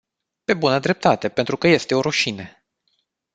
Pe 0.45 0.53
bună 0.53 0.79
dreptate, 0.79 1.29
pentru 1.29 1.57
că 1.57 1.67
este 1.67 1.95
o 1.95 2.01
rușine! 2.01 2.65